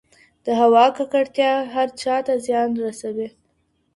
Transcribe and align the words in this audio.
د 0.45 0.47
هوا 0.61 0.85
ککړتیا 0.97 1.51
هر 1.73 1.87
چا 2.01 2.15
ته 2.25 2.33
زیان 2.45 2.69
رسوي. 2.85 3.29